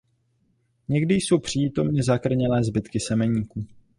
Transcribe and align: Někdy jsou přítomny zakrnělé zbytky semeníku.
Někdy 0.87 1.15
jsou 1.15 1.39
přítomny 1.39 2.03
zakrnělé 2.03 2.63
zbytky 2.63 2.99
semeníku. 2.99 3.65